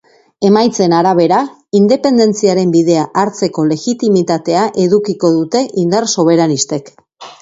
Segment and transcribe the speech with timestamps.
[0.47, 1.41] Emaitzen arabera,
[1.79, 6.91] independentziaren bidea hartzeko legitimitatea edukiko dute indar soberanistek.